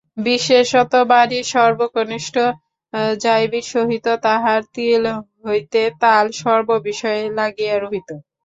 [0.25, 2.35] বিশেষত বাড়ির সর্বকনিষ্ঠ
[3.23, 5.03] যাইবির সহিত তাহার তিল
[5.43, 8.09] হইতে তাল—সর্ব বিষয়ে লাগিয়া রহিত।